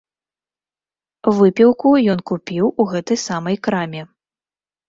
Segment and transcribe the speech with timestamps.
[1.39, 4.01] Выпіўку ён купіў у гэтай самай краме.